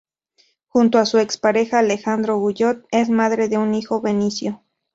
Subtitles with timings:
[0.67, 4.63] Junto a su ex pareja Alejandro Guyot, es madre de un hijo, Benicio.